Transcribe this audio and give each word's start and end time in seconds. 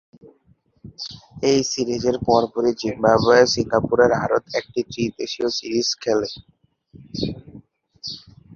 এই 1.49 1.59
সিরিজের 1.71 2.17
পরপরই 2.27 2.73
জিম্বাবুয়ে, 2.81 3.43
সিঙ্গাপুরে 3.53 4.05
আরো 4.23 4.37
একটি 4.59 4.79
ত্রি-দেশীয় 4.89 5.49
সিরিজ 5.57 5.89
খেলে। 6.01 6.29